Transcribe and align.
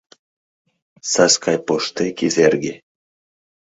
Саскай 1.11 1.57
поштек 1.65 2.17
Изерге 2.25 2.73